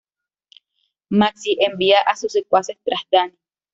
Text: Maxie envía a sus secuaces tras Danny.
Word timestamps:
Maxie 1.11 1.63
envía 1.63 1.99
a 1.99 2.15
sus 2.15 2.31
secuaces 2.31 2.79
tras 2.83 3.01
Danny. 3.11 3.35